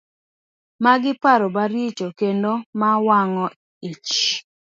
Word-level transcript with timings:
Magi 0.83 1.11
paro 1.21 1.47
maricho 1.55 2.07
kendo 2.19 2.51
ma 2.79 2.89
wang'o 3.05 3.45
ich. 3.91 4.13